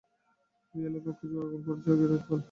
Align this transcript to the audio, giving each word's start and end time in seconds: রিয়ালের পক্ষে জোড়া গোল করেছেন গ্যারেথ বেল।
রিয়ালের 0.73 1.01
পক্ষে 1.05 1.25
জোড়া 1.31 1.47
গোল 1.51 1.61
করেছেন 1.65 1.95
গ্যারেথ 1.99 2.23
বেল। 2.27 2.39